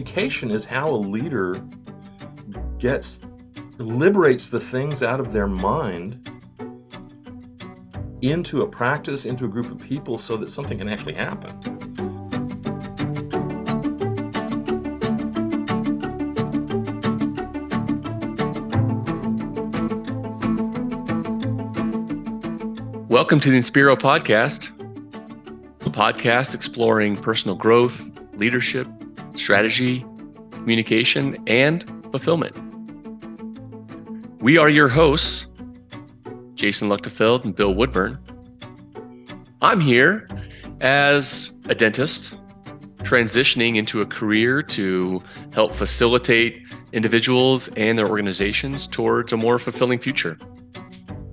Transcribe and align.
communication 0.00 0.50
is 0.50 0.64
how 0.64 0.88
a 0.88 0.96
leader 0.96 1.62
gets 2.78 3.20
liberates 3.76 4.48
the 4.48 4.58
things 4.58 5.02
out 5.02 5.20
of 5.20 5.30
their 5.30 5.46
mind 5.46 6.30
into 8.22 8.62
a 8.62 8.66
practice, 8.66 9.26
into 9.26 9.44
a 9.44 9.48
group 9.48 9.70
of 9.70 9.78
people 9.78 10.16
so 10.16 10.38
that 10.38 10.48
something 10.48 10.78
can 10.78 10.88
actually 10.88 11.12
happen. 11.12 11.50
Welcome 23.08 23.40
to 23.40 23.50
the 23.50 23.58
Inspiro 23.58 23.98
Podcast, 23.98 24.70
a 25.84 25.90
podcast 25.90 26.54
exploring 26.54 27.18
personal 27.18 27.54
growth, 27.54 28.02
leadership, 28.32 28.88
strategy, 29.40 30.04
communication, 30.52 31.42
and 31.46 31.84
fulfillment. 32.10 32.54
We 34.40 34.58
are 34.58 34.68
your 34.68 34.88
hosts, 34.88 35.46
Jason 36.54 36.88
Luchtefeld 36.88 37.44
and 37.44 37.56
Bill 37.56 37.74
Woodburn. 37.74 38.18
I'm 39.62 39.80
here 39.80 40.28
as 40.80 41.52
a 41.68 41.74
dentist 41.74 42.34
transitioning 42.98 43.76
into 43.76 44.00
a 44.00 44.06
career 44.06 44.62
to 44.62 45.22
help 45.52 45.74
facilitate 45.74 46.62
individuals 46.92 47.68
and 47.76 47.98
their 47.98 48.08
organizations 48.08 48.86
towards 48.86 49.32
a 49.32 49.36
more 49.36 49.58
fulfilling 49.58 49.98
future. 49.98 50.38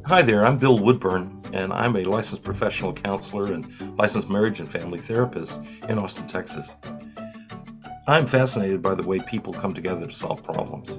Hi 0.06 0.22
there, 0.22 0.46
I'm 0.46 0.58
Bill 0.58 0.80
Woodburn, 0.80 1.42
and 1.54 1.74
I'm 1.74 1.96
a 1.98 2.04
licensed 2.04 2.44
professional 2.44 2.94
counselor 2.94 3.52
and 3.54 3.98
licensed 3.98 4.30
marriage 4.30 4.60
and 4.60 4.72
family 4.72 5.00
therapist 5.00 5.58
in 5.90 5.98
Austin, 5.98 6.28
Texas. 6.28 6.72
I'm 8.10 8.26
fascinated 8.26 8.82
by 8.82 8.96
the 8.96 9.04
way 9.04 9.20
people 9.20 9.52
come 9.52 9.74
together 9.74 10.08
to 10.08 10.14
solve 10.14 10.42
problems, 10.42 10.98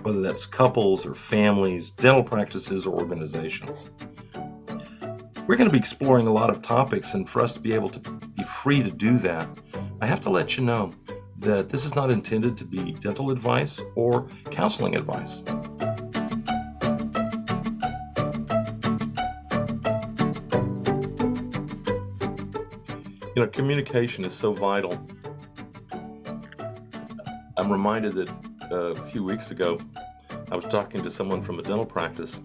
whether 0.00 0.22
that's 0.22 0.46
couples 0.46 1.04
or 1.04 1.14
families, 1.14 1.90
dental 1.90 2.24
practices, 2.24 2.86
or 2.86 2.98
organizations. 2.98 3.90
We're 5.46 5.56
going 5.56 5.68
to 5.68 5.72
be 5.72 5.78
exploring 5.78 6.26
a 6.26 6.32
lot 6.32 6.48
of 6.48 6.62
topics, 6.62 7.12
and 7.12 7.28
for 7.28 7.42
us 7.42 7.52
to 7.52 7.60
be 7.60 7.74
able 7.74 7.90
to 7.90 8.00
be 8.00 8.44
free 8.44 8.82
to 8.82 8.90
do 8.90 9.18
that, 9.18 9.46
I 10.00 10.06
have 10.06 10.22
to 10.22 10.30
let 10.30 10.56
you 10.56 10.64
know 10.64 10.90
that 11.40 11.68
this 11.68 11.84
is 11.84 11.94
not 11.94 12.10
intended 12.10 12.56
to 12.56 12.64
be 12.64 12.92
dental 12.92 13.30
advice 13.30 13.82
or 13.94 14.26
counseling 14.50 14.96
advice. 14.96 15.42
You 23.36 23.44
know, 23.44 23.48
communication 23.48 24.24
is 24.24 24.32
so 24.32 24.54
vital 24.54 24.98
I'm 27.68 27.72
reminded 27.72 28.14
that 28.14 28.30
uh, 28.72 28.94
a 28.94 29.02
few 29.10 29.22
weeks 29.22 29.50
ago, 29.50 29.78
I 30.50 30.56
was 30.56 30.64
talking 30.64 31.02
to 31.02 31.10
someone 31.10 31.42
from 31.42 31.58
a 31.58 31.62
dental 31.62 31.84
practice, 31.84 32.40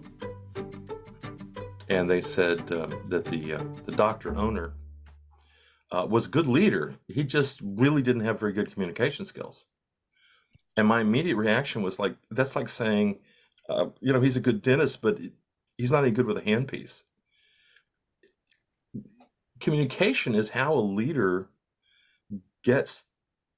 and 1.88 2.10
they 2.10 2.20
said 2.20 2.70
uh, 2.70 2.88
that 3.08 3.24
the 3.24 3.54
uh, 3.54 3.64
the 3.86 3.92
doctor 3.92 4.36
owner 4.36 4.74
uh, 5.90 6.06
was 6.06 6.26
a 6.26 6.28
good 6.28 6.46
leader. 6.46 6.96
He 7.08 7.24
just 7.24 7.58
really 7.62 8.02
didn't 8.02 8.26
have 8.26 8.38
very 8.38 8.52
good 8.52 8.70
communication 8.70 9.24
skills. 9.24 9.64
And 10.76 10.86
my 10.86 11.00
immediate 11.00 11.36
reaction 11.36 11.82
was 11.82 11.98
like, 11.98 12.16
that's 12.30 12.54
like 12.54 12.68
saying, 12.68 13.20
uh, 13.70 13.86
you 14.02 14.12
know, 14.12 14.20
he's 14.20 14.36
a 14.36 14.40
good 14.40 14.60
dentist, 14.60 15.00
but 15.00 15.18
he's 15.78 15.90
not 15.90 16.04
any 16.04 16.12
good 16.12 16.26
with 16.26 16.36
a 16.36 16.42
handpiece. 16.42 17.04
Communication 19.58 20.34
is 20.34 20.50
how 20.50 20.74
a 20.74 20.84
leader 20.84 21.48
gets 22.62 23.04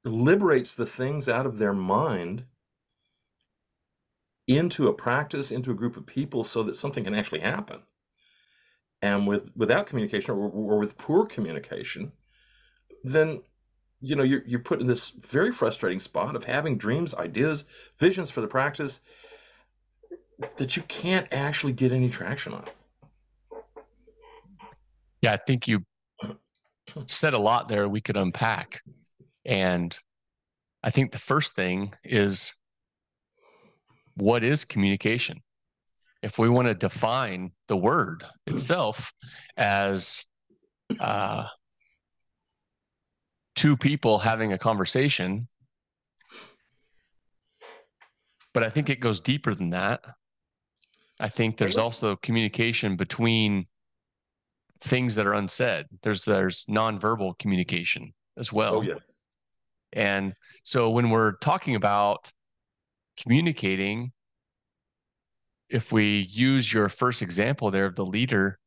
liberates 0.07 0.75
the 0.75 0.87
things 0.87 1.29
out 1.29 1.47
of 1.47 1.59
their 1.59 1.73
mind 1.73 2.45
into 4.47 4.87
a 4.87 4.93
practice, 4.93 5.51
into 5.51 5.71
a 5.71 5.75
group 5.75 5.97
of 5.97 6.07
people 6.07 6.45
so 6.45 6.63
that 6.63 6.77
something 6.77 7.05
can 7.05 7.15
actually 7.15 7.41
happen. 7.41 7.81
And 9.03 9.27
with 9.27 9.51
without 9.55 9.87
communication 9.87 10.33
or, 10.33 10.49
or 10.49 10.79
with 10.79 10.97
poor 10.97 11.27
communication, 11.27 12.13
then 13.05 13.43
you 14.01 14.17
know 14.17 14.23
you're 14.23 14.43
you're 14.47 14.61
put 14.61 14.81
in 14.81 14.87
this 14.87 15.11
very 15.11 15.53
frustrating 15.53 16.01
spot 16.01 16.35
of 16.35 16.45
having 16.45 16.79
dreams, 16.79 17.15
ideas, 17.15 17.65
visions 17.99 18.31
for 18.31 18.41
the 18.41 18.49
practice 18.49 19.01
that 20.57 20.77
you 20.77 20.83
can't 20.83 21.27
actually 21.33 21.73
get 21.73 21.93
any 21.93 22.09
traction 22.09 22.55
on. 22.55 22.65
Yeah, 25.23 25.33
I 25.33 25.37
think 25.37 25.67
you 25.67 25.85
said 27.07 27.35
a 27.35 27.39
lot 27.39 27.69
there 27.69 27.89
we 27.89 28.01
could 28.01 28.17
unpack. 28.17 28.83
And 29.47 29.97
I 30.83 30.91
think 30.91 31.13
the 31.13 31.19
first 31.19 31.55
thing 31.55 31.95
is 32.05 32.55
what 34.17 34.43
is 34.43 34.65
communication? 34.65 35.43
If 36.23 36.39
we 36.39 36.49
want 36.49 36.67
to 36.67 36.75
define 36.75 37.53
the 37.69 37.77
word 37.77 38.25
itself 38.47 39.13
as 39.57 40.25
uh, 40.99 41.45
two 43.55 43.77
people 43.77 44.19
having 44.19 44.53
a 44.53 44.59
conversation, 44.59 45.49
but 48.53 48.65
I 48.65 48.69
think 48.69 48.91
it 48.91 49.01
goes 49.01 49.21
deeper 49.21 49.55
than 49.55 49.71
that. 49.71 50.01
I 51.21 51.29
think 51.29 51.57
there's 51.57 51.79
also 51.79 52.17
communication 52.17 52.97
between 52.97 53.67
things 54.81 55.15
that 55.15 55.27
are 55.27 55.35
unsaid. 55.35 55.87
There's 56.03 56.25
there's 56.25 56.65
nonverbal 56.67 57.39
communication 57.39 58.15
as 58.37 58.53
well. 58.53 58.77
Oh 58.77 58.83
yeah. 58.83 58.95
And 59.97 60.35
so 60.63 60.91
when 60.91 61.09
we're 61.09 61.33
talking 61.39 61.75
about 61.75 62.31
communicating, 63.17 64.13
if 65.71 65.91
we 65.91 66.29
use 66.31 66.71
your 66.71 66.91
first 66.91 67.23
example 67.23 67.71
there 67.71 67.87
of 67.87 67.97
the 67.97 68.05
leader 68.05 68.59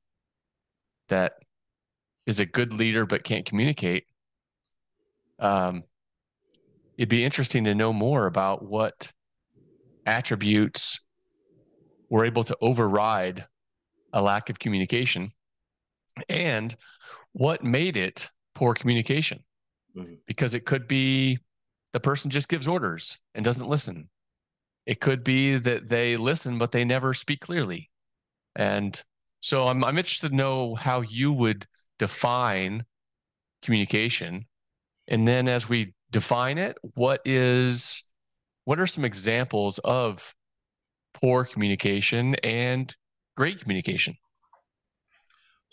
that 1.07 1.33
is 2.25 2.39
a 2.39 2.47
good 2.47 2.73
leader 2.73 3.05
but 3.05 3.23
can't 3.23 3.45
communicate, 3.45 4.05
um, 5.37 5.83
it'd 6.97 7.09
be 7.09 7.23
interesting 7.23 7.63
to 7.65 7.75
know 7.75 7.93
more 7.93 8.25
about 8.25 8.65
what 8.65 9.11
attributes 10.07 10.99
were 12.09 12.25
able 12.25 12.43
to 12.43 12.57
override 12.59 13.45
a 14.11 14.21
lack 14.21 14.49
of 14.49 14.57
communication 14.57 15.31
and 16.27 16.75
what 17.33 17.63
made 17.63 17.95
it 17.95 18.31
poor 18.55 18.73
communication 18.73 19.43
mm-hmm. 20.01 20.13
because 20.27 20.53
it 20.53 20.65
could 20.65 20.87
be 20.87 21.39
the 21.93 21.99
person 21.99 22.31
just 22.31 22.49
gives 22.49 22.67
orders 22.67 23.19
and 23.33 23.43
doesn't 23.43 23.67
listen. 23.67 24.09
It 24.85 24.99
could 24.99 25.23
be 25.23 25.57
that 25.57 25.89
they 25.89 26.17
listen, 26.17 26.57
but 26.57 26.71
they 26.71 26.85
never 26.85 27.13
speak 27.13 27.41
clearly. 27.41 27.89
And 28.55 29.01
so 29.39 29.67
I'm, 29.67 29.83
I'm 29.83 29.97
interested 29.97 30.29
to 30.29 30.35
know 30.35 30.75
how 30.75 31.01
you 31.01 31.33
would 31.33 31.65
define 31.97 32.85
communication. 33.61 34.45
And 35.07 35.27
then 35.27 35.47
as 35.47 35.69
we 35.69 35.93
define 36.11 36.57
it, 36.57 36.77
what 36.81 37.21
is 37.25 38.03
what 38.65 38.79
are 38.79 38.87
some 38.87 39.05
examples 39.05 39.79
of 39.79 40.35
poor 41.13 41.43
communication 41.45 42.35
and 42.35 42.95
great 43.35 43.59
communication? 43.61 44.15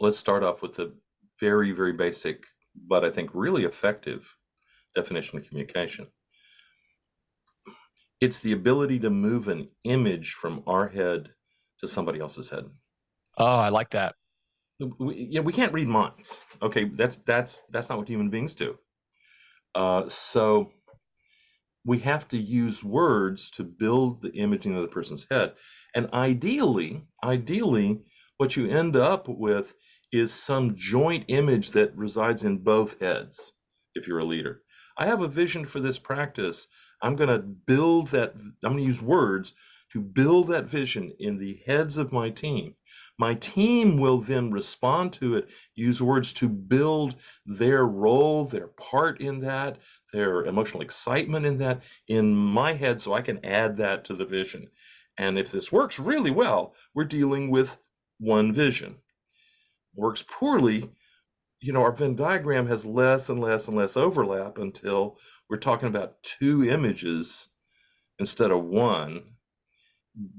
Let's 0.00 0.18
start 0.18 0.42
off 0.42 0.62
with 0.62 0.76
the 0.76 0.94
very, 1.40 1.72
very 1.72 1.92
basic 1.92 2.44
but 2.88 3.04
I 3.04 3.10
think 3.10 3.30
really 3.32 3.64
effective 3.64 4.36
definition 4.94 5.38
of 5.38 5.46
communication. 5.48 6.08
It's 8.20 8.40
the 8.40 8.52
ability 8.52 8.98
to 9.00 9.10
move 9.10 9.48
an 9.48 9.68
image 9.84 10.32
from 10.32 10.62
our 10.66 10.88
head 10.88 11.30
to 11.80 11.88
somebody 11.88 12.20
else's 12.20 12.50
head. 12.50 12.64
Oh, 13.36 13.44
I 13.44 13.68
like 13.68 13.90
that. 13.90 14.14
We, 14.78 15.28
know, 15.32 15.42
we 15.42 15.52
can't 15.52 15.72
read 15.72 15.88
minds. 15.88 16.38
Okay, 16.62 16.84
that's 16.84 17.18
that's 17.26 17.62
that's 17.70 17.88
not 17.88 17.98
what 17.98 18.08
human 18.08 18.30
beings 18.30 18.54
do. 18.54 18.76
Uh, 19.74 20.08
so 20.08 20.72
we 21.84 21.98
have 22.00 22.26
to 22.28 22.36
use 22.36 22.82
words 22.82 23.50
to 23.50 23.64
build 23.64 24.22
the 24.22 24.32
imaging 24.32 24.74
of 24.74 24.82
the 24.82 24.88
person's 24.88 25.26
head. 25.30 25.52
And 25.94 26.12
ideally, 26.12 27.04
ideally, 27.22 28.00
what 28.38 28.56
you 28.56 28.68
end 28.68 28.96
up 28.96 29.28
with 29.28 29.74
is 30.12 30.32
some 30.32 30.76
joint 30.76 31.24
image 31.28 31.72
that 31.72 31.96
resides 31.96 32.44
in 32.44 32.58
both 32.58 33.00
heads 33.00 33.52
if 33.94 34.06
you're 34.06 34.20
a 34.20 34.24
leader. 34.24 34.62
I 34.98 35.06
have 35.06 35.20
a 35.20 35.28
vision 35.28 35.64
for 35.64 35.80
this 35.80 35.98
practice. 35.98 36.68
I'm 37.02 37.16
going 37.16 37.28
to 37.28 37.38
build 37.38 38.08
that, 38.08 38.34
I'm 38.34 38.54
going 38.62 38.76
to 38.78 38.82
use 38.82 39.02
words 39.02 39.52
to 39.92 40.00
build 40.00 40.48
that 40.48 40.66
vision 40.66 41.12
in 41.18 41.38
the 41.38 41.60
heads 41.66 41.98
of 41.98 42.12
my 42.12 42.30
team. 42.30 42.74
My 43.18 43.34
team 43.34 43.98
will 43.98 44.18
then 44.18 44.50
respond 44.50 45.12
to 45.14 45.36
it, 45.36 45.48
use 45.74 46.02
words 46.02 46.32
to 46.34 46.48
build 46.48 47.16
their 47.46 47.84
role, 47.84 48.44
their 48.44 48.68
part 48.68 49.20
in 49.20 49.40
that, 49.40 49.78
their 50.12 50.44
emotional 50.44 50.82
excitement 50.82 51.46
in 51.46 51.58
that 51.58 51.82
in 52.08 52.34
my 52.34 52.74
head 52.74 53.00
so 53.00 53.14
I 53.14 53.22
can 53.22 53.44
add 53.44 53.76
that 53.78 54.04
to 54.06 54.14
the 54.14 54.26
vision. 54.26 54.68
And 55.18 55.38
if 55.38 55.50
this 55.50 55.72
works 55.72 55.98
really 55.98 56.30
well, 56.30 56.74
we're 56.94 57.04
dealing 57.04 57.50
with 57.50 57.78
one 58.18 58.52
vision 58.52 58.96
works 59.96 60.24
poorly, 60.28 60.90
you 61.60 61.72
know, 61.72 61.82
our 61.82 61.92
Venn 61.92 62.16
diagram 62.16 62.66
has 62.66 62.84
less 62.84 63.28
and 63.28 63.40
less 63.40 63.68
and 63.68 63.76
less 63.76 63.96
overlap 63.96 64.58
until 64.58 65.18
we're 65.48 65.56
talking 65.56 65.88
about 65.88 66.22
two 66.22 66.68
images 66.68 67.48
instead 68.18 68.50
of 68.50 68.64
one 68.64 69.22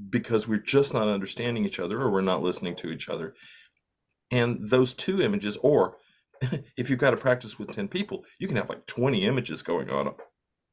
because 0.10 0.48
we're 0.48 0.58
just 0.58 0.94
not 0.94 1.08
understanding 1.08 1.66
each 1.66 1.80
other 1.80 2.02
or 2.02 2.12
we're 2.12 2.22
not 2.22 2.42
listening 2.42 2.76
to 2.76 2.90
each 2.90 3.10
other. 3.10 3.36
And 4.32 4.70
those 4.70 4.94
two 4.94 5.22
images, 5.22 5.58
or 5.62 5.98
if 6.78 6.90
you've 6.90 7.00
got 7.00 7.12
to 7.12 7.18
practice 7.18 7.58
with 7.58 7.72
10 7.72 7.88
people, 7.88 8.26
you 8.40 8.48
can 8.48 8.58
have 8.58 8.70
like 8.70 8.86
20 8.88 9.26
images 9.26 9.62
going 9.62 9.90
on 9.90 10.14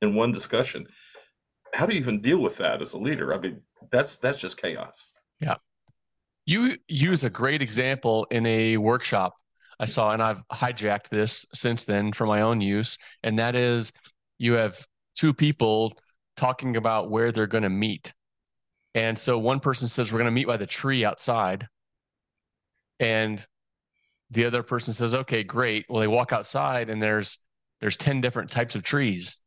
in 0.02 0.14
one 0.14 0.32
discussion. 0.32 0.86
How 1.72 1.86
do 1.86 1.94
you 1.94 2.00
even 2.00 2.20
deal 2.20 2.38
with 2.38 2.56
that 2.58 2.82
as 2.82 2.92
a 2.92 2.98
leader? 2.98 3.34
I 3.34 3.38
mean, 3.38 3.60
that's 3.90 4.16
that's 4.16 4.38
just 4.38 4.60
chaos. 4.60 5.10
You 6.46 6.76
use 6.88 7.24
a 7.24 7.30
great 7.30 7.62
example 7.62 8.26
in 8.30 8.44
a 8.46 8.76
workshop 8.76 9.34
I 9.78 9.86
saw, 9.86 10.12
and 10.12 10.22
I've 10.22 10.46
hijacked 10.48 11.08
this 11.08 11.46
since 11.52 11.84
then 11.84 12.12
for 12.12 12.26
my 12.26 12.42
own 12.42 12.60
use. 12.60 12.98
And 13.22 13.38
that 13.38 13.56
is 13.56 13.92
you 14.38 14.54
have 14.54 14.86
two 15.16 15.34
people 15.34 15.92
talking 16.36 16.76
about 16.76 17.10
where 17.10 17.32
they're 17.32 17.46
going 17.46 17.64
to 17.64 17.70
meet. 17.70 18.12
And 18.94 19.18
so 19.18 19.38
one 19.38 19.60
person 19.60 19.88
says, 19.88 20.12
We're 20.12 20.20
going 20.20 20.26
to 20.26 20.32
meet 20.32 20.46
by 20.46 20.56
the 20.56 20.66
tree 20.66 21.04
outside. 21.04 21.66
And 23.00 23.44
the 24.30 24.44
other 24.44 24.62
person 24.62 24.94
says, 24.94 25.14
Okay, 25.14 25.42
great. 25.42 25.86
Well, 25.88 26.00
they 26.00 26.08
walk 26.08 26.32
outside 26.32 26.90
and 26.90 27.02
there's 27.02 27.38
there's 27.80 27.96
10 27.96 28.20
different 28.20 28.50
types 28.50 28.76
of 28.76 28.82
trees. 28.82 29.40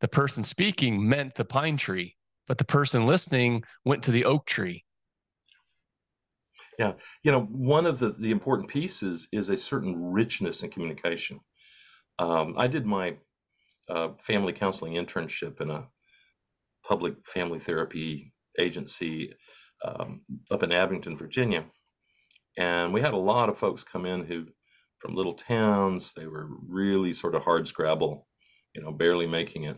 The 0.00 0.08
person 0.08 0.44
speaking 0.44 1.08
meant 1.08 1.34
the 1.34 1.44
pine 1.44 1.76
tree, 1.76 2.16
but 2.46 2.58
the 2.58 2.64
person 2.64 3.06
listening 3.06 3.64
went 3.84 4.04
to 4.04 4.12
the 4.12 4.24
oak 4.24 4.46
tree. 4.46 4.83
Yeah, 6.78 6.92
you 7.22 7.30
know, 7.30 7.42
one 7.42 7.86
of 7.86 7.98
the, 7.98 8.16
the 8.18 8.30
important 8.30 8.68
pieces 8.68 9.28
is 9.32 9.48
a 9.48 9.56
certain 9.56 10.12
richness 10.12 10.62
in 10.62 10.70
communication. 10.70 11.40
Um, 12.18 12.54
I 12.56 12.66
did 12.66 12.84
my 12.84 13.16
uh, 13.88 14.10
family 14.20 14.52
counseling 14.52 14.94
internship 14.94 15.60
in 15.60 15.70
a 15.70 15.88
public 16.86 17.14
family 17.26 17.58
therapy 17.58 18.32
agency 18.58 19.34
um, 19.84 20.22
up 20.50 20.62
in 20.62 20.72
Abingdon, 20.72 21.16
Virginia. 21.16 21.64
And 22.56 22.92
we 22.92 23.00
had 23.00 23.14
a 23.14 23.18
lot 23.18 23.48
of 23.48 23.58
folks 23.58 23.84
come 23.84 24.06
in 24.06 24.24
who, 24.24 24.46
from 24.98 25.14
little 25.14 25.34
towns, 25.34 26.12
they 26.14 26.26
were 26.26 26.48
really 26.68 27.12
sort 27.12 27.34
of 27.34 27.42
hard 27.42 27.66
scrabble, 27.68 28.26
you 28.74 28.82
know, 28.82 28.92
barely 28.92 29.26
making 29.26 29.64
it. 29.64 29.76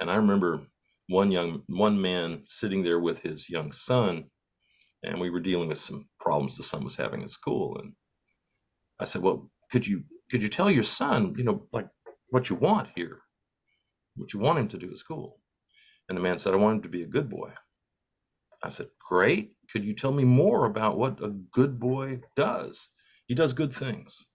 And 0.00 0.10
I 0.10 0.16
remember 0.16 0.66
one 1.08 1.30
young 1.30 1.62
one 1.68 2.00
man 2.00 2.42
sitting 2.46 2.82
there 2.82 2.98
with 2.98 3.20
his 3.20 3.48
young 3.48 3.72
son, 3.72 4.24
and 5.02 5.20
we 5.20 5.30
were 5.30 5.40
dealing 5.40 5.68
with 5.68 5.78
some 5.78 6.08
problems 6.20 6.56
the 6.56 6.62
son 6.62 6.84
was 6.84 6.96
having 6.96 7.22
at 7.22 7.30
school. 7.30 7.78
And 7.78 7.94
I 9.00 9.04
said, 9.06 9.22
"Well, 9.22 9.50
could 9.72 9.86
you 9.86 10.04
could 10.30 10.42
you 10.42 10.48
tell 10.48 10.70
your 10.70 10.84
son, 10.84 11.34
you 11.36 11.44
know, 11.44 11.66
like 11.72 11.88
what 12.30 12.50
you 12.50 12.56
want 12.56 12.88
here, 12.96 13.20
what 14.16 14.32
you 14.34 14.40
want 14.40 14.58
him 14.58 14.68
to 14.68 14.78
do 14.78 14.90
at 14.90 14.98
school?" 14.98 15.40
And 16.08 16.18
the 16.18 16.22
man 16.22 16.38
said, 16.38 16.54
"I 16.54 16.58
want 16.58 16.76
him 16.76 16.82
to 16.82 16.88
be 16.88 17.02
a 17.02 17.08
good 17.08 17.30
boy." 17.30 17.52
I 18.62 18.70
said, 18.70 18.88
Great. 19.08 19.52
Could 19.72 19.84
you 19.84 19.94
tell 19.94 20.12
me 20.12 20.24
more 20.24 20.66
about 20.66 20.98
what 20.98 21.22
a 21.24 21.30
good 21.30 21.80
boy 21.80 22.20
does? 22.36 22.88
He 23.26 23.34
does 23.34 23.54
good 23.54 23.74
things. 23.74 24.26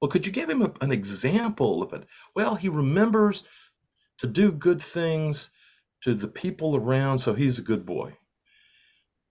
Well, 0.00 0.10
could 0.10 0.26
you 0.26 0.32
give 0.32 0.50
him 0.50 0.62
a, 0.62 0.72
an 0.80 0.92
example 0.92 1.82
of 1.82 1.92
it? 1.92 2.06
Well, 2.36 2.56
he 2.56 2.68
remembers 2.68 3.44
to 4.18 4.26
do 4.26 4.52
good 4.52 4.82
things 4.82 5.50
to 6.02 6.14
the 6.14 6.28
people 6.28 6.76
around, 6.76 7.18
so 7.18 7.34
he's 7.34 7.58
a 7.58 7.62
good 7.62 7.86
boy. 7.86 8.16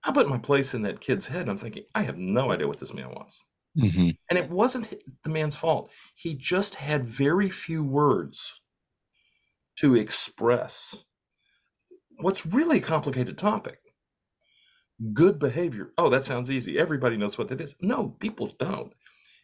I 0.10 0.12
put 0.12 0.28
my 0.28 0.40
place 0.40 0.74
in 0.74 0.82
that 0.82 1.02
kid's 1.02 1.28
head. 1.28 1.42
And 1.42 1.52
I'm 1.52 1.58
thinking, 1.58 1.84
I 1.94 2.02
have 2.02 2.18
no 2.18 2.52
idea 2.52 2.68
what 2.68 2.80
this 2.80 2.96
man 2.96 3.12
wants. 3.12 3.44
Mm-hmm. 3.78 4.10
And 4.30 4.40
it 4.40 4.50
wasn't 4.50 4.92
the 5.24 5.30
man's 5.30 5.56
fault. 5.56 5.92
He 6.16 6.34
just 6.34 6.76
had 6.76 7.08
very 7.08 7.50
few 7.50 7.84
words 7.84 8.60
to 9.78 9.96
express 9.96 10.96
what's 12.22 12.46
really 12.46 12.80
a 12.80 12.82
complicated 12.82 13.38
topic. 13.38 13.78
Good 15.14 15.38
behavior. 15.38 15.94
Oh, 15.98 16.10
that 16.10 16.24
sounds 16.24 16.50
easy. 16.50 16.80
Everybody 16.80 17.16
knows 17.16 17.38
what 17.38 17.48
that 17.50 17.62
is. 17.62 17.76
No, 17.80 18.16
people 18.20 18.52
don't. 18.60 18.92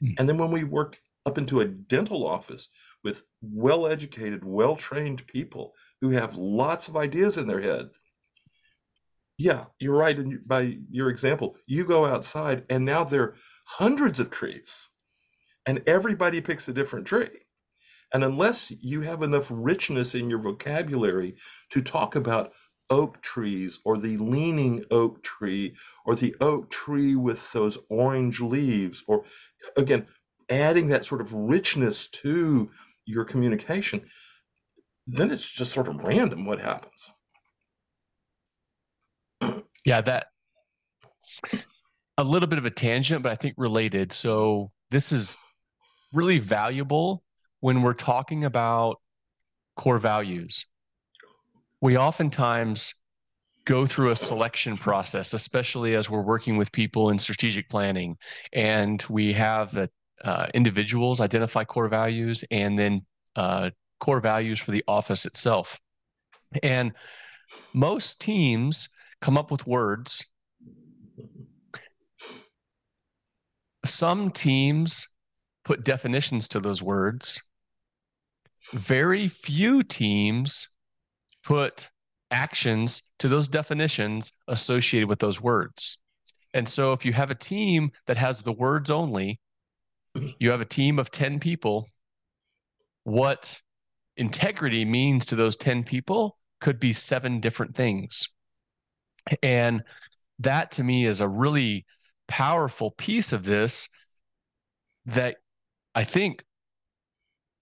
Hmm. 0.02 0.10
And 0.18 0.28
then 0.28 0.40
when 0.40 0.50
we 0.50 0.64
work 0.64 0.98
up 1.28 1.38
into 1.38 1.62
a 1.62 1.68
dental 1.68 2.26
office 2.26 2.70
with 3.04 3.22
well 3.42 3.86
educated, 3.86 4.44
well 4.44 4.76
trained 4.76 5.28
people 5.28 5.74
who 6.02 6.10
have 6.10 6.38
lots 6.38 6.88
of 6.88 6.98
ideas 6.98 7.38
in 7.38 7.48
their 7.48 7.62
head, 7.62 7.90
yeah, 9.38 9.66
you're 9.80 9.98
right. 9.98 10.18
And 10.18 10.48
by 10.48 10.78
your 10.90 11.10
example, 11.10 11.56
you 11.68 11.86
go 11.86 12.06
outside 12.06 12.64
and 12.70 12.86
now 12.86 13.04
there 13.04 13.22
are 13.24 13.36
hundreds 13.66 14.20
of 14.20 14.30
trees 14.30 14.90
and 15.66 15.82
everybody 15.88 16.42
picks 16.42 16.68
a 16.68 16.74
different 16.74 17.06
tree. 17.06 17.30
And 18.14 18.24
unless 18.24 18.72
you 18.72 19.02
have 19.02 19.24
enough 19.24 19.48
richness 19.50 20.16
in 20.16 20.30
your 20.30 20.40
vocabulary 20.40 21.36
to 21.72 21.82
talk 21.82 22.16
about 22.16 22.54
oak 22.90 23.22
trees 23.22 23.80
or 23.84 23.98
the 23.98 24.16
leaning 24.18 24.86
oak 24.92 25.24
tree 25.24 25.76
or 26.06 26.16
the 26.16 26.36
oak 26.40 26.70
tree 26.70 27.16
with 27.16 27.52
those 27.52 27.78
orange 27.90 28.40
leaves, 28.40 29.04
or 29.08 29.26
again, 29.76 30.06
adding 30.50 30.88
that 30.90 31.04
sort 31.04 31.20
of 31.20 31.34
richness 31.34 32.08
to 32.08 32.70
your 33.06 33.26
communication, 33.26 34.02
then 35.08 35.32
it's 35.32 35.50
just 35.50 35.74
sort 35.74 35.88
of 35.88 36.04
random 36.04 36.46
what 36.46 36.60
happens. 36.60 37.12
Yeah, 39.86 40.02
that 40.02 40.28
a 42.18 42.24
little 42.24 42.48
bit 42.48 42.60
of 42.60 42.66
a 42.66 42.72
tangent, 42.72 43.24
but 43.24 43.32
I 43.32 43.36
think 43.36 43.56
related. 43.58 44.12
So 44.12 44.72
this 44.92 45.12
is 45.12 45.38
really 46.14 46.40
valuable 46.40 47.24
when 47.60 47.82
we're 47.82 47.94
talking 47.94 48.46
about 48.46 48.98
core 49.76 50.00
values. 50.00 50.66
We 51.82 51.98
oftentimes 51.98 52.96
go 53.66 53.86
through 53.86 54.12
a 54.12 54.16
selection 54.16 54.78
process, 54.78 55.34
especially 55.34 55.96
as 55.96 56.10
we're 56.10 56.22
working 56.22 56.58
with 56.58 56.72
people 56.72 57.10
in 57.10 57.18
strategic 57.18 57.68
planning, 57.70 58.18
and 58.54 59.04
we 59.10 59.34
have 59.34 59.90
uh, 60.24 60.48
individuals 60.54 61.20
identify 61.20 61.64
core 61.64 61.90
values 61.90 62.44
and 62.50 62.80
then 62.80 63.06
uh, 63.36 63.72
core 64.00 64.22
values 64.22 64.60
for 64.60 64.72
the 64.72 64.84
office 64.88 65.26
itself. 65.26 65.80
And 66.64 66.94
most 67.74 68.22
teams 68.22 68.90
come 69.26 69.38
up 69.40 69.50
with 69.50 69.66
words. 69.66 70.24
Some 73.84 74.30
teams 74.30 75.08
put 75.64 75.84
definitions 75.84 76.48
to 76.50 76.60
those 76.60 76.84
words. 76.84 77.42
Very 78.72 79.28
few 79.28 79.82
teams 79.82 80.70
put 81.44 81.90
actions 82.30 83.10
to 83.18 83.28
those 83.28 83.48
definitions 83.48 84.32
associated 84.48 85.10
with 85.10 85.18
those 85.18 85.42
words. 85.42 85.98
And 86.54 86.70
so 86.70 86.94
if 86.94 87.04
you 87.04 87.14
have 87.14 87.32
a 87.32 87.36
team 87.36 87.94
that 88.06 88.18
has 88.18 88.44
the 88.44 88.54
words 88.54 88.92
only, 88.92 89.40
you 90.38 90.52
have 90.52 90.62
a 90.62 90.66
team 90.66 91.00
of 91.00 91.10
10 91.10 91.40
people, 91.40 91.90
what 93.06 93.60
integrity 94.18 94.86
means 94.86 95.26
to 95.26 95.36
those 95.36 95.58
10 95.58 95.84
people 95.84 96.38
could 96.62 96.80
be 96.80 96.94
seven 96.94 97.40
different 97.40 97.76
things. 97.76 98.30
And 99.42 99.84
that 100.40 100.72
to 100.72 100.84
me 100.84 101.06
is 101.06 101.22
a 101.22 101.28
really 101.28 101.86
powerful 102.28 102.92
piece 102.92 103.34
of 103.34 103.44
this 103.44 103.90
that 105.06 105.38
I 105.94 106.04
think 106.04 106.44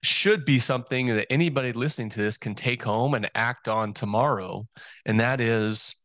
should 0.02 0.44
be 0.44 0.60
something 0.60 1.08
that 1.08 1.32
anybody 1.32 1.72
listening 1.72 2.10
to 2.10 2.18
this 2.18 2.38
can 2.38 2.56
take 2.56 2.84
home 2.84 3.14
and 3.14 3.30
act 3.36 3.68
on 3.68 3.94
tomorrow. 3.94 4.68
And 5.06 5.20
that 5.20 5.40
is 5.40 5.96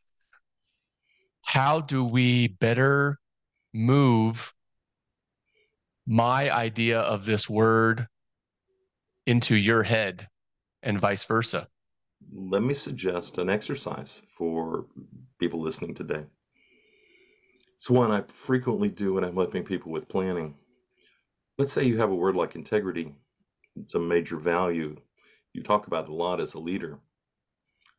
how 1.44 1.80
do 1.80 2.04
we 2.04 2.46
better 2.46 3.18
move 3.74 4.52
my 6.06 6.50
idea 6.50 7.00
of 7.00 7.24
this 7.24 7.50
word 7.50 8.06
into 9.26 9.56
your 9.56 9.82
head 9.82 10.28
and 10.82 11.00
vice 11.00 11.24
versa? 11.24 11.66
Let 12.32 12.62
me 12.62 12.74
suggest 12.74 13.38
an 13.38 13.50
exercise 13.50 14.22
for 14.36 14.86
people 15.38 15.60
listening 15.60 15.94
today. 15.94 16.24
It's 17.76 17.90
one 17.90 18.10
I 18.10 18.22
frequently 18.22 18.88
do 18.88 19.14
when 19.14 19.24
I'm 19.24 19.36
helping 19.36 19.64
people 19.64 19.92
with 19.92 20.08
planning. 20.08 20.54
Let's 21.58 21.72
say 21.72 21.84
you 21.84 21.98
have 21.98 22.10
a 22.10 22.14
word 22.14 22.34
like 22.36 22.54
integrity 22.54 23.14
it's 23.80 23.94
a 23.94 24.00
major 24.00 24.36
value. 24.36 24.96
You 25.52 25.62
talk 25.62 25.86
about 25.86 26.08
a 26.08 26.14
lot 26.14 26.40
as 26.40 26.54
a 26.54 26.58
leader. 26.58 26.98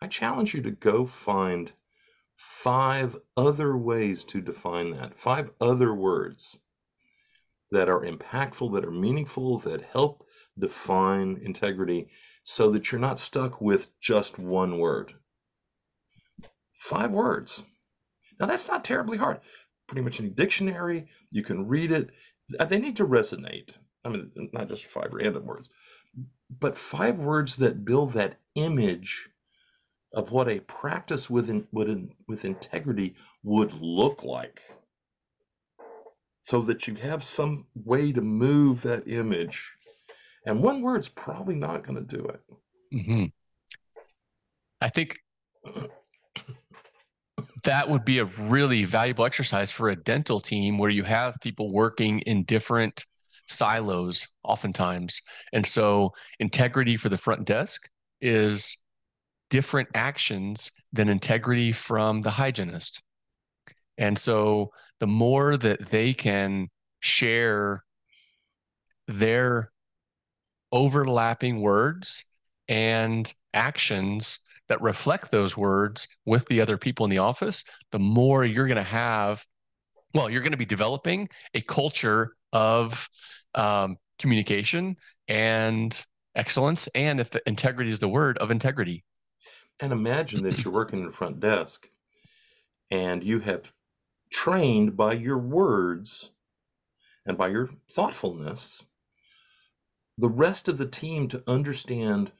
I 0.01 0.08
challenge 0.08 0.53
you 0.53 0.62
to 0.63 0.72
go 0.72 1.05
find 1.05 1.72
five 2.36 3.17
other 3.36 3.75
ways 3.75 4.24
to 4.25 4.41
define 4.41 4.91
that, 4.91 5.19
five 5.19 5.51
other 5.60 5.93
words 5.93 6.58
that 7.72 7.89
are 7.89 8.01
impactful, 8.01 8.74
that 8.74 8.86
are 8.86 8.91
meaningful, 8.91 9.60
that 9.60 9.81
help 9.81 10.25
define 10.58 11.39
integrity 11.43 12.10
so 12.43 12.69
that 12.72 12.91
you're 12.91 13.00
not 13.00 13.19
stuck 13.19 13.62
with 13.62 13.89
just 14.00 14.39
one 14.39 14.79
word. 14.79 15.13
Five 16.80 17.12
words. 17.12 17.66
Now, 18.40 18.48
that's 18.48 18.68
not 18.68 18.84
terribly 18.86 19.18
hard. 19.18 19.42
Pretty 19.88 20.02
much 20.02 20.20
any 20.20 20.30
dictionary, 20.30 21.08
you 21.32 21.44
can 21.44 21.68
read 21.68 21.92
it. 21.92 22.10
They 22.68 22.80
need 22.80 22.98
to 22.98 23.06
resonate. 23.08 23.72
I 24.06 24.10
mean, 24.10 24.32
not 24.54 24.70
just 24.70 24.86
five 24.86 25.10
random 25.14 25.46
words. 25.46 25.70
but 26.50 26.78
five 26.78 27.20
words 27.20 27.58
that 27.58 27.86
build 27.86 28.14
that 28.14 28.40
image 28.56 29.30
of 30.14 30.32
what 30.32 30.50
a 30.50 30.62
practice 30.62 31.30
with 31.30 31.50
in, 31.50 31.68
with, 31.72 31.90
in, 31.90 32.12
with 32.28 32.46
integrity 32.46 33.16
would 33.44 33.74
look 33.74 34.24
like 34.24 34.62
so 36.44 36.62
that 36.64 36.88
you 36.88 36.96
have 36.96 37.24
some 37.24 37.68
way 37.76 38.12
to 38.12 38.22
move 38.22 38.82
that 38.82 39.08
image 39.08 39.72
and 40.46 40.64
one 40.64 40.82
word's 40.82 41.10
probably 41.10 41.56
not 41.56 41.86
going 41.86 41.96
to 42.08 42.18
do 42.18 42.26
it 42.26 42.42
hmm 43.06 43.26
I 44.82 44.90
think 44.90 45.20
that 47.70 47.88
would 47.88 48.04
be 48.04 48.18
a 48.18 48.26
really 48.26 48.84
valuable 48.84 49.26
exercise 49.26 49.70
for 49.70 49.90
a 49.90 49.96
dental 49.96 50.40
team 50.40 50.80
where 50.80 50.90
you 50.90 51.04
have 51.04 51.36
people 51.40 51.72
working 51.72 52.18
in 52.22 52.44
different 52.44 53.06
silos 53.48 54.28
oftentimes. 54.44 55.22
And 55.54 55.68
so 55.68 56.14
integrity 56.40 56.98
for 56.98 57.10
the 57.10 57.18
front 57.18 57.46
desk 57.46 57.88
is 58.22 58.76
different 59.52 59.90
actions 59.94 60.72
than 60.92 61.10
integrity 61.10 61.72
from 61.72 62.22
the 62.22 62.32
hygienist. 62.32 63.04
And 64.00 64.18
so 64.18 64.72
the 65.00 65.06
more 65.06 65.56
that 65.56 65.90
they 65.90 66.16
can 66.16 66.70
share 67.02 67.84
their 69.08 69.72
overlapping 70.72 71.62
words 71.62 72.24
and 72.68 73.32
actions 73.54 74.40
that 74.70 74.82
reflect 74.82 75.32
those 75.32 75.58
words 75.58 76.08
with 76.26 76.46
the 76.48 76.62
other 76.62 76.78
people 76.78 77.06
in 77.06 77.10
the 77.10 77.18
office, 77.18 77.64
the 77.92 78.00
more 78.00 78.46
you're 78.46 78.68
going 78.68 78.78
to 78.78 78.84
have, 78.84 79.46
well, 80.14 80.30
you're 80.30 80.42
going 80.42 80.52
to 80.52 80.58
be 80.58 80.66
developing 80.66 81.28
a 81.54 81.62
culture 81.62 82.36
of 82.54 83.10
um, 83.56 83.98
communication 84.18 84.96
and 85.28 86.06
excellence. 86.36 86.88
And 86.96 87.20
if 87.20 87.32
the 87.32 87.42
integrity 87.48 87.92
is 87.92 88.00
the 88.00 88.08
word 88.08 88.38
of 88.38 88.52
integrity. 88.52 89.04
And 89.80 89.92
imagine 89.92 90.44
that 90.44 90.64
you're 90.64 90.74
working 90.74 91.00
in 91.00 91.06
the 91.06 91.12
front 91.12 91.40
desk 91.40 91.88
and 92.92 93.24
you 93.24 93.40
have 93.40 93.72
trained 94.32 94.96
by 94.96 95.14
your 95.14 95.38
words 95.38 96.32
and 97.26 97.38
by 97.38 97.48
your 97.48 97.70
thoughtfulness 97.90 98.86
the 100.20 100.30
rest 100.30 100.68
of 100.68 100.78
the 100.78 100.86
team 100.86 101.30
to 101.30 101.42
understand 101.48 102.32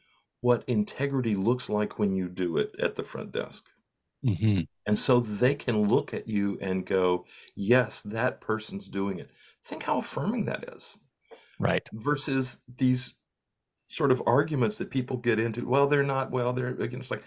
what 0.42 0.64
integrity 0.68 1.36
looks 1.36 1.70
like 1.70 2.00
when 2.00 2.16
you 2.16 2.30
do 2.30 2.58
it 2.58 2.76
at 2.82 2.96
the 2.96 3.04
front 3.04 3.32
desk. 3.32 3.66
Mm-hmm. 4.26 4.62
And 4.86 4.98
so 4.98 5.20
they 5.20 5.54
can 5.54 5.88
look 5.88 6.14
at 6.14 6.28
you 6.28 6.58
and 6.62 6.86
go, 6.86 7.26
yes, 7.56 8.02
that 8.04 8.42
person's 8.42 8.88
doing 8.88 9.20
it. 9.20 9.30
Think 9.66 9.84
how 9.84 10.00
affirming 10.00 10.46
that 10.46 10.74
is. 10.76 10.98
Right. 11.60 11.88
Versus 11.94 12.60
these 12.78 13.16
sort 13.88 14.12
of 14.12 14.22
arguments 14.26 14.78
that 14.78 14.90
people 14.90 15.18
get 15.18 15.40
into. 15.40 15.68
Well, 15.68 15.88
they're 15.88 16.04
not, 16.04 16.32
well, 16.32 16.54
they're 16.54 16.70
again, 16.70 17.00
it's 17.00 17.12
like, 17.12 17.24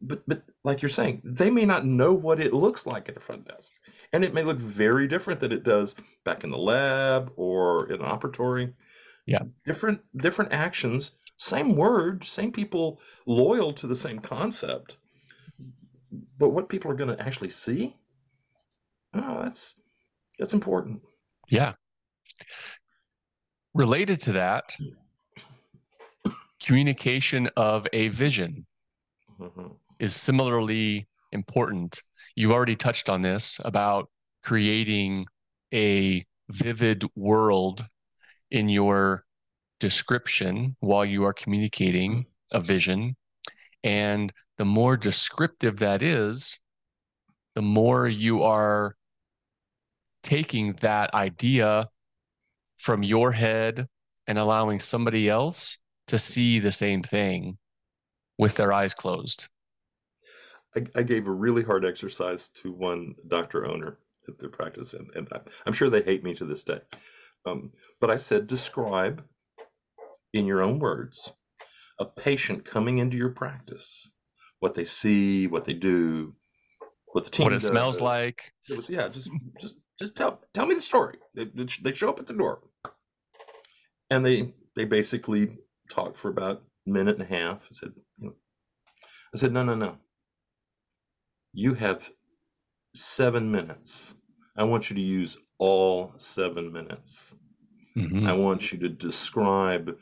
but 0.00 0.22
but 0.26 0.42
like 0.64 0.82
you're 0.82 0.88
saying, 0.88 1.22
they 1.24 1.50
may 1.50 1.64
not 1.64 1.86
know 1.86 2.12
what 2.12 2.40
it 2.40 2.52
looks 2.52 2.86
like 2.86 3.08
at 3.08 3.16
a 3.16 3.20
front 3.20 3.48
desk. 3.48 3.72
And 4.12 4.24
it 4.24 4.34
may 4.34 4.42
look 4.42 4.58
very 4.58 5.08
different 5.08 5.40
than 5.40 5.50
it 5.50 5.64
does 5.64 5.94
back 6.24 6.44
in 6.44 6.50
the 6.50 6.58
lab 6.58 7.32
or 7.36 7.90
in 7.90 8.00
an 8.00 8.06
operatory. 8.06 8.74
Yeah. 9.26 9.40
Different 9.64 10.00
different 10.16 10.52
actions 10.52 11.12
same 11.36 11.76
word, 11.76 12.24
same 12.24 12.52
people 12.52 13.00
loyal 13.26 13.72
to 13.74 13.86
the 13.86 13.96
same 13.96 14.18
concept. 14.18 14.96
But 16.38 16.50
what 16.50 16.68
people 16.68 16.90
are 16.90 16.96
going 16.96 17.16
to 17.16 17.22
actually 17.22 17.50
see, 17.50 17.96
oh, 19.14 19.42
that's 19.42 19.74
that's 20.38 20.52
important. 20.54 21.02
Yeah. 21.48 21.74
Related 23.72 24.20
to 24.20 24.32
that, 24.32 24.76
communication 26.62 27.48
of 27.56 27.86
a 27.92 28.08
vision 28.08 28.66
Mhm. 29.38 29.76
is 29.98 30.14
similarly 30.14 31.08
important. 31.32 32.00
You 32.36 32.52
already 32.52 32.76
touched 32.76 33.08
on 33.08 33.22
this 33.22 33.60
about 33.64 34.10
creating 34.42 35.26
a 35.72 36.24
vivid 36.48 37.04
world 37.16 37.88
in 38.50 38.68
your 38.68 39.24
description 39.84 40.74
while 40.80 41.04
you 41.04 41.24
are 41.24 41.34
communicating 41.34 42.24
a 42.50 42.58
vision. 42.58 43.16
And 43.82 44.32
the 44.56 44.64
more 44.64 44.96
descriptive 44.96 45.76
that 45.80 46.00
is, 46.00 46.58
the 47.54 47.60
more 47.60 48.08
you 48.08 48.42
are 48.42 48.96
taking 50.22 50.72
that 50.80 51.12
idea 51.12 51.90
from 52.78 53.02
your 53.02 53.32
head 53.32 53.86
and 54.26 54.38
allowing 54.38 54.80
somebody 54.80 55.28
else 55.28 55.76
to 56.06 56.18
see 56.18 56.58
the 56.58 56.72
same 56.72 57.02
thing 57.02 57.58
with 58.38 58.54
their 58.54 58.72
eyes 58.72 58.94
closed. 58.94 59.48
I, 60.74 60.86
I 60.94 61.02
gave 61.02 61.26
a 61.26 61.30
really 61.30 61.62
hard 61.62 61.84
exercise 61.84 62.48
to 62.62 62.72
one 62.72 63.16
doctor 63.28 63.66
owner 63.66 63.98
at 64.28 64.38
their 64.38 64.48
practice, 64.48 64.94
and, 64.94 65.10
and 65.14 65.28
I, 65.30 65.40
I'm 65.66 65.74
sure 65.74 65.90
they 65.90 66.00
hate 66.00 66.24
me 66.24 66.34
to 66.36 66.46
this 66.46 66.62
day. 66.62 66.80
Um, 67.44 67.70
but 68.00 68.10
I 68.10 68.16
said, 68.16 68.46
describe 68.46 69.22
in 70.34 70.46
your 70.46 70.60
own 70.60 70.78
words 70.80 71.32
a 72.00 72.04
patient 72.04 72.64
coming 72.64 72.98
into 72.98 73.16
your 73.16 73.30
practice, 73.30 74.10
what 74.58 74.74
they 74.74 74.82
see, 74.84 75.46
what 75.46 75.64
they 75.64 75.72
do, 75.72 76.34
what 77.12 77.24
the 77.24 77.30
team 77.30 77.44
What 77.44 77.52
it 77.52 77.60
smells 77.60 77.96
does. 77.96 78.02
like. 78.02 78.52
It 78.68 78.76
was, 78.76 78.90
yeah, 78.90 79.06
just 79.08 79.30
just 79.60 79.76
just 79.98 80.16
tell 80.16 80.40
tell 80.52 80.66
me 80.66 80.74
the 80.74 80.82
story. 80.82 81.18
They, 81.34 81.44
they 81.82 81.92
show 81.92 82.08
up 82.08 82.18
at 82.18 82.26
the 82.26 82.32
door, 82.32 82.62
and 84.10 84.26
they 84.26 84.52
they 84.74 84.84
basically 84.84 85.56
talked 85.88 86.18
for 86.18 86.30
about 86.30 86.64
a 86.86 86.90
minute 86.90 87.16
and 87.20 87.22
a 87.22 87.36
half. 87.36 87.58
I 87.62 87.68
said, 87.72 87.92
you 88.18 88.26
know, 88.26 88.34
I 89.32 89.38
said, 89.38 89.52
no, 89.52 89.62
no, 89.62 89.76
no. 89.76 89.98
You 91.52 91.74
have 91.74 92.10
seven 92.96 93.52
minutes. 93.52 94.14
I 94.56 94.64
want 94.64 94.90
you 94.90 94.96
to 94.96 95.02
use 95.02 95.36
all 95.58 96.12
seven 96.18 96.72
minutes. 96.72 97.36
Mhm. 97.96 98.26
I 98.26 98.32
want 98.32 98.72
you 98.72 98.78
to 98.80 98.88
describe 98.88 99.96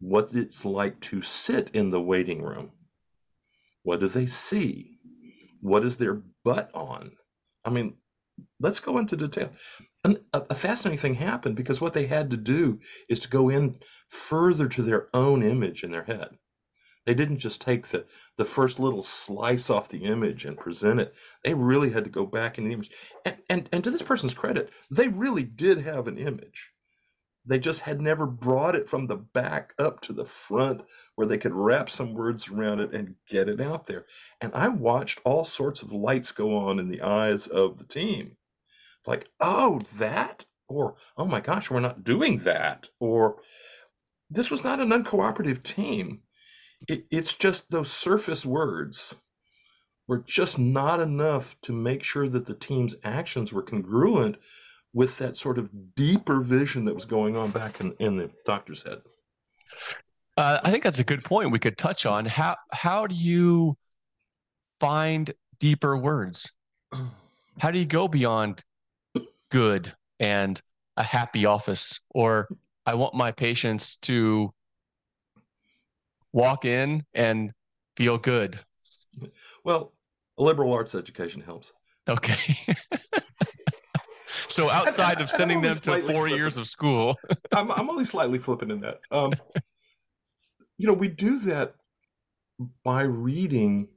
what 0.00 0.30
it's 0.32 0.64
like 0.64 0.98
to 1.00 1.20
sit 1.22 1.70
in 1.74 1.90
the 1.90 2.00
waiting 2.00 2.42
room. 2.42 2.70
What 3.82 4.00
do 4.00 4.08
they 4.08 4.26
see? 4.26 4.98
What 5.60 5.84
is 5.84 5.98
their 5.98 6.22
butt 6.44 6.70
on? 6.74 7.12
I 7.64 7.70
mean, 7.70 7.94
let's 8.58 8.80
go 8.80 8.98
into 8.98 9.16
detail. 9.16 9.50
And 10.02 10.20
a, 10.32 10.54
fascinating 10.54 10.98
thing 10.98 11.14
happened 11.14 11.56
because 11.56 11.80
what 11.80 11.92
they 11.92 12.06
had 12.06 12.30
to 12.30 12.36
do 12.38 12.80
is 13.08 13.18
to 13.20 13.28
go 13.28 13.50
in 13.50 13.78
further 14.08 14.66
to 14.68 14.82
their 14.82 15.08
own 15.12 15.42
image 15.42 15.84
in 15.84 15.90
their 15.90 16.04
head. 16.04 16.38
They 17.04 17.14
didn't 17.14 17.38
just 17.38 17.60
take 17.60 17.88
the, 17.88 18.06
the 18.38 18.44
first 18.44 18.78
little 18.78 19.02
slice 19.02 19.68
off 19.68 19.88
the 19.88 20.04
image 20.04 20.44
and 20.46 20.56
present 20.56 21.00
it. 21.00 21.14
They 21.44 21.54
really 21.54 21.90
had 21.90 22.04
to 22.04 22.10
go 22.10 22.24
back 22.24 22.56
in 22.56 22.64
the 22.64 22.72
image. 22.72 22.90
And, 23.24 23.36
and, 23.48 23.68
and 23.72 23.84
to 23.84 23.90
this 23.90 24.02
person's 24.02 24.34
credit, 24.34 24.70
they 24.90 25.08
really 25.08 25.44
did 25.44 25.80
have 25.80 26.08
an 26.08 26.18
image. 26.18 26.69
They 27.50 27.58
just 27.58 27.80
had 27.80 28.00
never 28.00 28.26
brought 28.26 28.76
it 28.76 28.88
from 28.88 29.08
the 29.08 29.16
back 29.16 29.74
up 29.76 30.00
to 30.02 30.12
the 30.12 30.24
front 30.24 30.82
where 31.16 31.26
they 31.26 31.36
could 31.36 31.52
wrap 31.52 31.90
some 31.90 32.14
words 32.14 32.48
around 32.48 32.78
it 32.78 32.94
and 32.94 33.16
get 33.28 33.48
it 33.48 33.60
out 33.60 33.86
there. 33.86 34.06
And 34.40 34.54
I 34.54 34.68
watched 34.68 35.20
all 35.24 35.44
sorts 35.44 35.82
of 35.82 35.90
lights 35.90 36.30
go 36.30 36.56
on 36.56 36.78
in 36.78 36.88
the 36.88 37.02
eyes 37.02 37.48
of 37.48 37.78
the 37.78 37.84
team. 37.84 38.36
Like, 39.04 39.30
oh, 39.40 39.80
that? 39.98 40.44
Or, 40.68 40.94
oh 41.16 41.24
my 41.24 41.40
gosh, 41.40 41.72
we're 41.72 41.80
not 41.80 42.04
doing 42.04 42.38
that. 42.44 42.88
Or, 43.00 43.42
this 44.30 44.48
was 44.48 44.62
not 44.62 44.78
an 44.78 44.90
uncooperative 44.90 45.64
team. 45.64 46.20
It, 46.86 47.06
it's 47.10 47.34
just 47.34 47.72
those 47.72 47.90
surface 47.90 48.46
words 48.46 49.16
were 50.06 50.18
just 50.18 50.56
not 50.56 51.00
enough 51.00 51.56
to 51.62 51.72
make 51.72 52.04
sure 52.04 52.28
that 52.28 52.46
the 52.46 52.54
team's 52.54 52.94
actions 53.02 53.52
were 53.52 53.62
congruent 53.62 54.36
with 54.92 55.18
that 55.18 55.36
sort 55.36 55.58
of 55.58 55.94
deeper 55.94 56.40
vision 56.40 56.84
that 56.84 56.94
was 56.94 57.04
going 57.04 57.36
on 57.36 57.50
back 57.50 57.80
in, 57.80 57.94
in 57.98 58.16
the 58.16 58.30
doctor's 58.44 58.82
head. 58.82 58.98
Uh, 60.36 60.58
I 60.64 60.70
think 60.70 60.82
that's 60.82 60.98
a 60.98 61.04
good 61.04 61.24
point. 61.24 61.50
We 61.50 61.58
could 61.58 61.76
touch 61.76 62.06
on 62.06 62.24
how 62.24 62.56
how 62.72 63.06
do 63.06 63.14
you 63.14 63.76
find 64.78 65.30
deeper 65.58 65.96
words? 65.96 66.52
How 67.60 67.70
do 67.70 67.78
you 67.78 67.84
go 67.84 68.08
beyond 68.08 68.64
good 69.50 69.92
and 70.18 70.60
a 70.96 71.02
happy 71.02 71.44
office? 71.44 72.00
Or 72.10 72.48
I 72.86 72.94
want 72.94 73.14
my 73.14 73.30
patients 73.32 73.96
to 73.98 74.52
walk 76.32 76.64
in 76.64 77.04
and 77.12 77.52
feel 77.96 78.18
good. 78.18 78.60
Well, 79.62 79.92
a 80.38 80.42
liberal 80.42 80.72
arts 80.72 80.94
education 80.94 81.42
helps. 81.42 81.72
Okay. 82.08 82.56
so 84.50 84.70
outside 84.70 85.20
of 85.20 85.30
sending 85.30 85.60
them 85.60 85.76
to 85.76 85.90
four 85.90 86.02
flippant. 86.02 86.36
years 86.36 86.56
of 86.56 86.66
school, 86.66 87.16
I'm, 87.52 87.70
I'm 87.72 87.88
only 87.88 88.04
slightly 88.04 88.38
flippant 88.38 88.72
in 88.72 88.80
that. 88.80 89.00
Um, 89.10 89.32
you 90.78 90.86
know, 90.86 90.92
we 90.92 91.08
do 91.08 91.38
that 91.40 91.74
by 92.84 93.02
reading 93.02 93.88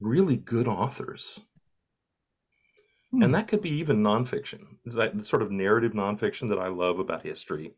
really 0.00 0.36
good 0.36 0.68
authors. 0.68 1.40
Hmm. 3.10 3.22
And 3.22 3.34
that 3.34 3.48
could 3.48 3.62
be 3.62 3.70
even 3.70 4.02
nonfiction, 4.02 4.60
that 4.86 5.26
sort 5.26 5.42
of 5.42 5.50
narrative 5.50 5.92
nonfiction 5.92 6.48
that 6.48 6.58
I 6.58 6.68
love 6.68 6.98
about 6.98 7.22
history. 7.22 7.74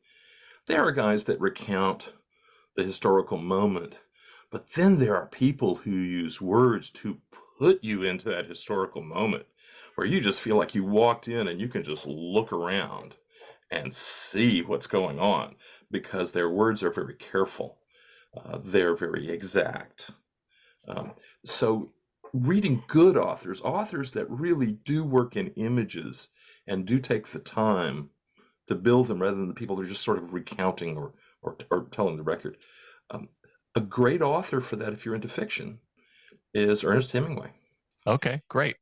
There 0.66 0.82
are 0.82 0.92
guys 0.92 1.24
that 1.24 1.40
recount 1.40 2.12
the 2.76 2.84
historical 2.84 3.38
moment. 3.38 3.98
But 4.50 4.72
then 4.74 4.98
there 4.98 5.16
are 5.16 5.26
people 5.26 5.76
who 5.76 5.90
use 5.90 6.40
words 6.40 6.90
to 6.90 7.18
put 7.58 7.82
you 7.82 8.02
into 8.04 8.28
that 8.28 8.46
historical 8.46 9.02
moment 9.02 9.46
where 9.94 10.06
you 10.06 10.20
just 10.20 10.40
feel 10.40 10.56
like 10.56 10.74
you 10.74 10.84
walked 10.84 11.28
in 11.28 11.48
and 11.48 11.60
you 11.60 11.68
can 11.68 11.82
just 11.82 12.06
look 12.06 12.52
around 12.52 13.14
and 13.70 13.94
see 13.94 14.62
what's 14.62 14.86
going 14.86 15.18
on 15.18 15.56
because 15.90 16.32
their 16.32 16.50
words 16.50 16.82
are 16.82 16.90
very 16.90 17.14
careful. 17.14 17.78
Uh, 18.36 18.58
they're 18.62 18.96
very 18.96 19.30
exact. 19.30 20.10
Um, 20.88 21.12
so, 21.44 21.92
reading 22.32 22.82
good 22.88 23.16
authors, 23.16 23.60
authors 23.62 24.12
that 24.12 24.28
really 24.28 24.72
do 24.72 25.04
work 25.04 25.36
in 25.36 25.48
images 25.48 26.28
and 26.66 26.84
do 26.84 26.98
take 26.98 27.28
the 27.28 27.38
time 27.38 28.10
to 28.66 28.74
build 28.74 29.06
them 29.06 29.20
rather 29.20 29.36
than 29.36 29.48
the 29.48 29.54
people 29.54 29.76
who 29.76 29.82
are 29.82 29.86
just 29.86 30.02
sort 30.02 30.18
of 30.18 30.32
recounting 30.32 30.96
or, 30.96 31.12
or, 31.42 31.56
or 31.70 31.86
telling 31.90 32.16
the 32.16 32.22
record. 32.22 32.56
Um, 33.10 33.28
a 33.74 33.80
great 33.80 34.22
author 34.22 34.60
for 34.60 34.76
that, 34.76 34.92
if 34.92 35.04
you're 35.04 35.14
into 35.14 35.28
fiction, 35.28 35.78
is 36.52 36.84
Ernest 36.84 37.12
Hemingway. 37.12 37.50
Okay, 38.06 38.42
great. 38.48 38.76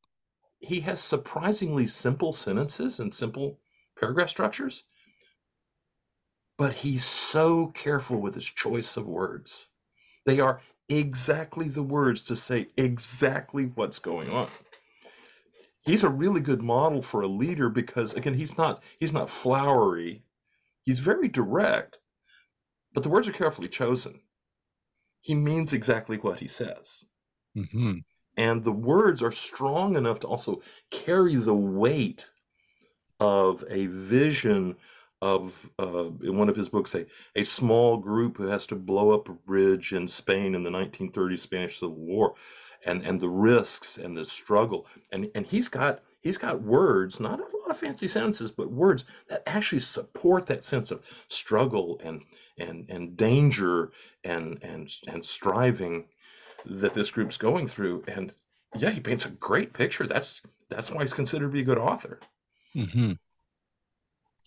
He 0.62 0.80
has 0.82 1.00
surprisingly 1.02 1.88
simple 1.88 2.32
sentences 2.34 3.00
and 3.00 3.14
simple 3.14 3.60
paragraph 4.00 4.30
structures, 4.30 4.84
but 6.58 6.74
he's 6.74 7.04
so 7.04 7.68
careful 7.68 8.18
with 8.20 8.34
his 8.34 8.46
choice 8.46 8.96
of 8.96 9.06
words. 9.06 9.68
They 10.26 10.40
are 10.40 10.62
exactly 10.88 11.68
the 11.68 11.82
words 11.84 12.22
to 12.24 12.36
say 12.36 12.68
exactly 12.76 13.66
what's 13.66 13.98
going 14.00 14.30
on. 14.30 14.48
He's 15.84 16.04
a 16.04 16.10
really 16.10 16.40
good 16.40 16.62
model 16.62 17.02
for 17.02 17.22
a 17.22 17.28
leader 17.28 17.68
because 17.68 18.14
again, 18.14 18.34
he's 18.34 18.58
not 18.58 18.82
he's 19.00 19.12
not 19.12 19.30
flowery. 19.30 20.24
He's 20.82 21.00
very 21.00 21.28
direct, 21.28 22.00
but 22.94 23.02
the 23.02 23.10
words 23.10 23.28
are 23.28 23.32
carefully 23.32 23.68
chosen. 23.68 24.22
He 25.20 25.34
means 25.34 25.72
exactly 25.72 26.18
what 26.18 26.40
he 26.40 26.48
says. 26.48 27.04
hmm 27.54 27.98
And 28.36 28.64
the 28.64 28.72
words 28.72 29.22
are 29.22 29.32
strong 29.32 29.96
enough 29.96 30.20
to 30.20 30.26
also 30.26 30.62
carry 30.90 31.34
the 31.36 31.54
weight 31.54 32.26
of 33.20 33.64
a 33.68 33.86
vision 33.86 34.76
of, 35.20 35.70
uh, 35.78 36.10
in 36.22 36.36
one 36.36 36.48
of 36.48 36.56
his 36.56 36.68
books, 36.68 36.94
a, 36.94 37.06
a 37.36 37.44
small 37.44 37.96
group 37.96 38.36
who 38.36 38.48
has 38.48 38.66
to 38.66 38.74
blow 38.74 39.12
up 39.12 39.28
a 39.28 39.32
bridge 39.32 39.92
in 39.92 40.08
Spain 40.08 40.54
in 40.54 40.64
the 40.64 40.70
1930 40.70 41.36
Spanish 41.36 41.78
Civil 41.78 41.94
War, 41.94 42.34
and 42.84 43.02
and 43.02 43.20
the 43.20 43.28
risks 43.28 43.96
and 43.98 44.16
the 44.16 44.26
struggle. 44.26 44.86
And 45.12 45.30
and 45.34 45.46
he's 45.46 45.68
got 45.68 46.02
he's 46.20 46.38
got 46.38 46.62
words, 46.62 47.20
not 47.20 47.38
a 47.38 47.42
lot 47.42 47.70
of 47.70 47.78
fancy 47.78 48.08
sentences, 48.08 48.50
but 48.50 48.72
words 48.72 49.04
that 49.28 49.44
actually 49.46 49.78
support 49.78 50.46
that 50.46 50.64
sense 50.64 50.90
of 50.90 51.02
struggle 51.28 52.00
and 52.02 52.22
and 52.58 52.86
and 52.88 53.16
danger 53.16 53.92
and 54.24 54.58
and 54.62 54.90
and 55.06 55.24
striving 55.24 56.06
that 56.64 56.94
this 56.94 57.10
group's 57.10 57.36
going 57.36 57.66
through. 57.66 58.04
And 58.06 58.32
yeah, 58.76 58.90
he 58.90 59.00
paints 59.00 59.24
a 59.24 59.30
great 59.30 59.72
picture. 59.72 60.06
That's 60.06 60.40
that's 60.68 60.90
why 60.90 61.02
he's 61.02 61.12
considered 61.12 61.46
to 61.46 61.52
be 61.52 61.60
a 61.60 61.64
good 61.64 61.78
author. 61.78 62.20
hmm 62.74 63.12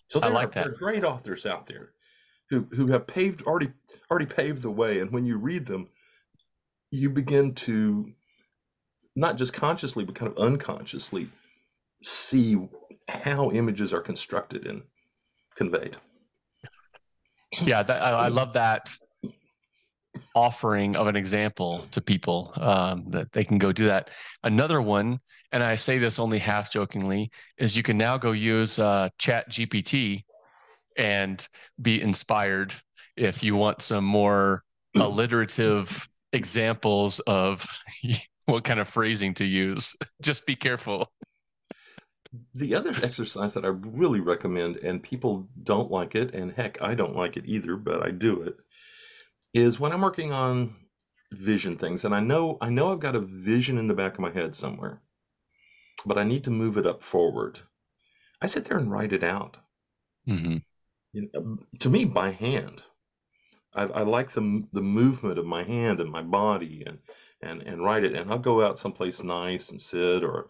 So 0.08 0.20
I 0.20 0.26
there 0.26 0.32
like 0.32 0.48
are, 0.48 0.62
there 0.62 0.72
are 0.72 0.76
great 0.76 1.04
authors 1.04 1.46
out 1.46 1.66
there 1.66 1.92
who 2.50 2.66
who 2.72 2.88
have 2.88 3.06
paved 3.06 3.42
already 3.42 3.72
already 4.10 4.26
paved 4.26 4.62
the 4.62 4.70
way, 4.70 5.00
and 5.00 5.10
when 5.10 5.24
you 5.24 5.36
read 5.36 5.66
them, 5.66 5.88
you 6.90 7.10
begin 7.10 7.54
to 7.54 8.12
not 9.14 9.36
just 9.36 9.52
consciously 9.52 10.04
but 10.04 10.14
kind 10.14 10.30
of 10.30 10.38
unconsciously 10.38 11.28
see 12.02 12.56
how 13.08 13.50
images 13.50 13.92
are 13.92 14.00
constructed 14.00 14.66
and 14.66 14.82
conveyed. 15.54 15.96
Yeah, 17.62 17.82
that, 17.82 18.02
I, 18.02 18.10
I 18.10 18.28
love 18.28 18.52
that 18.54 18.90
offering 20.36 20.94
of 20.94 21.06
an 21.06 21.16
example 21.16 21.86
to 21.90 22.00
people 22.00 22.52
um, 22.56 23.04
that 23.08 23.32
they 23.32 23.42
can 23.42 23.58
go 23.58 23.72
do 23.72 23.86
that. 23.86 24.10
Another 24.44 24.80
one, 24.82 25.18
and 25.50 25.62
I 25.62 25.76
say 25.76 25.98
this 25.98 26.18
only 26.18 26.38
half 26.38 26.70
jokingly, 26.70 27.30
is 27.56 27.76
you 27.76 27.82
can 27.82 27.96
now 27.96 28.18
go 28.18 28.32
use 28.32 28.78
uh, 28.78 29.08
Chat 29.18 29.50
GPT 29.50 30.22
and 30.96 31.46
be 31.80 32.00
inspired 32.00 32.74
if 33.16 33.42
you 33.42 33.56
want 33.56 33.80
some 33.80 34.04
more 34.04 34.62
alliterative 34.94 36.06
examples 36.32 37.18
of 37.20 37.66
what 38.44 38.62
kind 38.62 38.78
of 38.78 38.88
phrasing 38.88 39.32
to 39.34 39.44
use. 39.44 39.96
Just 40.22 40.46
be 40.46 40.54
careful. 40.54 41.10
The 42.54 42.74
other 42.74 42.90
exercise 42.90 43.54
that 43.54 43.64
I 43.64 43.68
really 43.68 44.20
recommend, 44.20 44.76
and 44.76 45.02
people 45.02 45.48
don't 45.62 45.90
like 45.90 46.14
it, 46.14 46.34
and 46.34 46.52
heck, 46.52 46.80
I 46.82 46.94
don't 46.94 47.16
like 47.16 47.38
it 47.38 47.44
either, 47.46 47.76
but 47.76 48.02
I 48.02 48.10
do 48.10 48.42
it, 48.42 48.56
is 49.56 49.80
when 49.80 49.92
I'm 49.92 50.02
working 50.02 50.32
on 50.32 50.76
vision 51.32 51.78
things, 51.78 52.04
and 52.04 52.14
I 52.14 52.20
know 52.20 52.58
I 52.60 52.68
know 52.68 52.92
I've 52.92 53.00
got 53.00 53.16
a 53.16 53.20
vision 53.20 53.78
in 53.78 53.88
the 53.88 53.94
back 53.94 54.14
of 54.14 54.20
my 54.20 54.30
head 54.30 54.54
somewhere, 54.54 55.02
but 56.06 56.16
I 56.16 56.24
need 56.24 56.42
to 56.44 56.50
move 56.50 56.78
it 56.78 56.86
up 56.86 57.02
forward. 57.02 57.60
I 58.42 58.46
sit 58.46 58.66
there 58.66 58.78
and 58.78 58.90
write 58.90 59.12
it 59.12 59.22
out. 59.24 59.58
hmm 60.26 60.56
You 61.12 61.28
know, 61.32 61.58
to 61.80 61.90
me, 61.90 62.04
by 62.04 62.30
hand. 62.30 62.84
I, 63.74 63.84
I 63.84 64.02
like 64.02 64.32
the 64.32 64.66
the 64.72 64.82
movement 64.82 65.38
of 65.38 65.46
my 65.46 65.64
hand 65.64 66.00
and 66.00 66.10
my 66.10 66.22
body, 66.22 66.84
and 66.86 66.98
and 67.42 67.62
and 67.62 67.84
write 67.84 68.04
it. 68.04 68.14
And 68.14 68.30
I'll 68.30 68.38
go 68.38 68.62
out 68.62 68.78
someplace 68.78 69.22
nice 69.22 69.70
and 69.70 69.80
sit, 69.82 70.24
or 70.24 70.48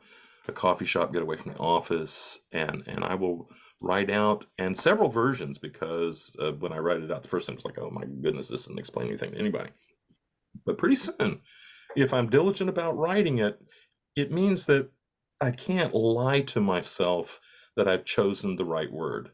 a 0.48 0.52
coffee 0.52 0.86
shop, 0.86 1.12
get 1.12 1.22
away 1.22 1.36
from 1.36 1.52
the 1.52 1.58
office, 1.58 2.40
and 2.52 2.84
and 2.86 3.04
I 3.04 3.14
will 3.14 3.48
write 3.80 4.10
out 4.10 4.46
and 4.58 4.76
several 4.76 5.08
versions 5.08 5.58
because 5.58 6.34
uh, 6.40 6.52
when 6.52 6.72
I 6.72 6.78
write 6.78 7.02
it 7.02 7.12
out 7.12 7.22
the 7.22 7.28
first 7.28 7.46
time, 7.46 7.56
it's 7.56 7.64
like, 7.64 7.78
oh 7.78 7.90
my 7.90 8.04
goodness, 8.04 8.48
this 8.48 8.62
doesn't 8.62 8.78
explain 8.78 9.08
anything 9.08 9.32
to 9.32 9.38
anybody. 9.38 9.70
But 10.64 10.78
pretty 10.78 10.96
soon, 10.96 11.40
if 11.94 12.12
I'm 12.12 12.30
diligent 12.30 12.70
about 12.70 12.96
writing 12.96 13.38
it, 13.38 13.60
it 14.16 14.32
means 14.32 14.66
that 14.66 14.88
I 15.40 15.50
can't 15.50 15.94
lie 15.94 16.40
to 16.40 16.60
myself 16.60 17.40
that 17.76 17.86
I've 17.88 18.04
chosen 18.06 18.56
the 18.56 18.64
right 18.64 18.90
word 18.90 19.30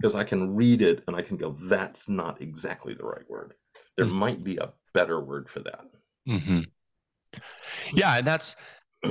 because 0.00 0.14
I 0.14 0.24
can 0.24 0.54
read 0.54 0.82
it 0.82 1.02
and 1.06 1.16
I 1.16 1.22
can 1.22 1.36
go, 1.36 1.56
that's 1.62 2.08
not 2.08 2.40
exactly 2.40 2.94
the 2.94 3.04
right 3.04 3.28
word. 3.28 3.54
There 3.96 4.06
Mm. 4.06 4.12
might 4.12 4.44
be 4.44 4.56
a 4.56 4.72
better 4.94 5.20
word 5.20 5.48
for 5.48 5.60
that. 5.60 5.84
hmm 6.26 6.60
Yeah, 7.92 8.18
and 8.18 8.26
that's 8.26 8.56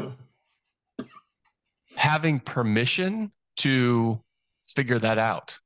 having 1.96 2.40
permission 2.40 3.32
to 3.58 4.22
figure 4.72 5.00
that 5.00 5.18
out 5.18 5.60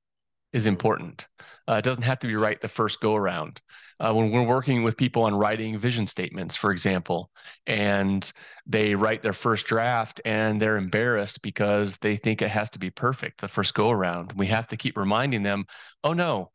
is 0.53 0.67
important. 0.67 1.27
Uh, 1.67 1.73
it 1.73 1.83
doesn't 1.83 2.03
have 2.03 2.19
to 2.19 2.27
be 2.27 2.35
right 2.35 2.61
the 2.61 2.67
first 2.67 3.01
go 3.01 3.15
around. 3.15 3.61
Uh, 3.99 4.13
when 4.13 4.31
we're 4.31 4.45
working 4.45 4.83
with 4.83 4.97
people 4.97 5.23
on 5.23 5.35
writing 5.35 5.77
vision 5.77 6.07
statements, 6.07 6.55
for 6.55 6.71
example, 6.71 7.29
and 7.65 8.31
they 8.65 8.95
write 8.95 9.21
their 9.21 9.33
first 9.33 9.67
draft 9.67 10.21
and 10.23 10.61
they're 10.61 10.77
embarrassed 10.77 11.41
because 11.41 11.97
they 11.97 12.15
think 12.15 12.41
it 12.41 12.49
has 12.49 12.69
to 12.69 12.79
be 12.79 12.89
perfect 12.89 13.41
the 13.41 13.47
first 13.47 13.73
go 13.73 13.89
around, 13.89 14.33
we 14.33 14.47
have 14.47 14.67
to 14.67 14.77
keep 14.77 14.97
reminding 14.97 15.43
them, 15.43 15.65
oh 16.03 16.13
no, 16.13 16.51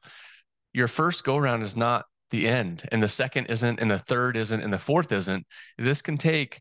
your 0.73 0.89
first 0.89 1.25
go 1.25 1.37
around 1.37 1.63
is 1.63 1.77
not 1.77 2.07
the 2.31 2.47
end, 2.47 2.89
and 2.93 3.03
the 3.03 3.09
second 3.09 3.47
isn't, 3.47 3.81
and 3.81 3.91
the 3.91 3.99
third 3.99 4.37
isn't, 4.37 4.61
and 4.61 4.73
the 4.73 4.79
fourth 4.79 5.11
isn't. 5.13 5.45
This 5.77 6.01
can 6.01 6.17
take 6.17 6.61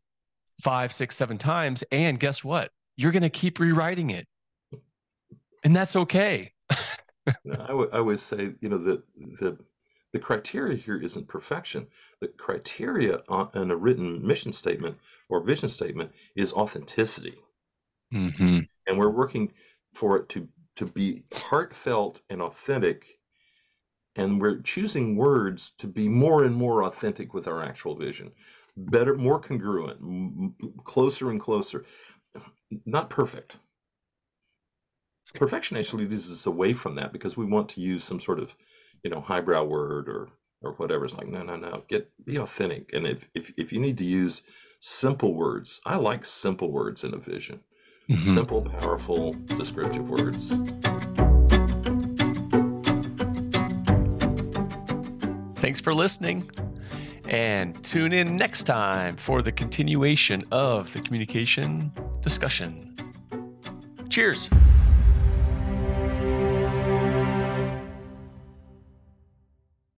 five, 0.63 0.91
six, 0.91 1.15
seven 1.15 1.37
times. 1.37 1.83
And 1.91 2.19
guess 2.19 2.43
what? 2.43 2.71
You're 2.97 3.11
going 3.11 3.23
to 3.23 3.29
keep 3.29 3.59
rewriting 3.59 4.09
it. 4.09 4.27
And 5.63 5.75
that's 5.75 5.95
okay. 5.95 6.53
Know, 7.43 7.65
I 7.67 7.73
would- 7.73 7.91
always 7.93 8.21
say, 8.21 8.55
you 8.61 8.69
know, 8.69 8.77
the 8.77 9.03
the 9.39 9.57
the 10.13 10.19
criteria 10.19 10.75
here 10.75 10.97
isn't 10.99 11.27
perfection. 11.27 11.87
The 12.21 12.27
criteria 12.29 13.21
on, 13.27 13.49
in 13.53 13.69
a 13.71 13.75
written 13.75 14.25
mission 14.25 14.51
statement 14.53 14.97
or 15.29 15.43
vision 15.43 15.69
statement 15.69 16.11
is 16.35 16.51
authenticity, 16.53 17.37
hmm 18.11 18.59
and 18.87 18.97
we're 18.97 19.09
working 19.09 19.53
for 19.93 20.17
it 20.17 20.29
to 20.29 20.47
to 20.77 20.85
be 20.85 21.23
heartfelt 21.33 22.21
and 22.29 22.41
authentic. 22.41 23.19
And 24.15 24.41
we're 24.41 24.61
choosing 24.61 25.15
words 25.15 25.71
to 25.77 25.87
be 25.87 26.09
more 26.09 26.43
and 26.43 26.55
more 26.55 26.83
authentic 26.83 27.33
with 27.33 27.47
our 27.47 27.63
actual 27.63 27.95
vision, 27.95 28.31
better, 28.75 29.15
more 29.15 29.39
congruent, 29.39 29.99
m- 30.01 30.55
closer 30.83 31.29
and 31.29 31.39
closer. 31.39 31.85
Not 32.85 33.09
perfect. 33.09 33.57
Perfection 35.35 35.77
actually 35.77 36.07
leads 36.07 36.31
us 36.31 36.45
away 36.45 36.73
from 36.73 36.95
that 36.95 37.13
because 37.13 37.37
we 37.37 37.45
want 37.45 37.69
to 37.69 37.81
use 37.81 38.03
some 38.03 38.19
sort 38.19 38.39
of, 38.39 38.55
you 39.03 39.09
know, 39.09 39.21
highbrow 39.21 39.63
word 39.63 40.09
or 40.09 40.29
or 40.61 40.73
whatever. 40.73 41.05
It's 41.05 41.17
like 41.17 41.27
no, 41.27 41.43
no, 41.43 41.55
no. 41.55 41.83
Get 41.87 42.11
be 42.25 42.37
authentic. 42.37 42.91
And 42.93 43.05
if 43.05 43.29
if 43.35 43.53
if 43.57 43.71
you 43.71 43.79
need 43.79 43.97
to 43.99 44.05
use 44.05 44.41
simple 44.79 45.33
words, 45.33 45.81
I 45.85 45.97
like 45.97 46.25
simple 46.25 46.71
words 46.71 47.03
in 47.03 47.13
a 47.13 47.17
vision. 47.17 47.61
hmm 48.07 48.35
Simple, 48.35 48.61
powerful, 48.61 49.33
descriptive 49.45 50.09
words. 50.09 50.53
Thanks 55.55 55.79
for 55.79 55.93
listening. 55.93 56.49
And 57.25 57.81
tune 57.83 58.11
in 58.11 58.35
next 58.35 58.63
time 58.63 59.15
for 59.15 59.43
the 59.43 59.51
continuation 59.51 60.43
of 60.51 60.91
the 60.93 60.99
communication 60.99 61.91
discussion. 62.21 62.95
Cheers. 64.09 64.49